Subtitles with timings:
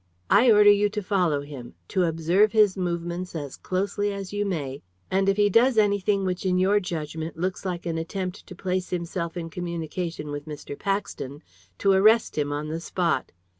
[0.31, 4.81] I order you to follow him, to observe his movements as closely as you may,
[5.11, 8.89] and if he does anything which in your judgment looks like an attempt to place
[8.89, 10.75] himself in communication with Mr.
[10.79, 11.43] Paxton,
[11.77, 13.31] to arrest him on the spot.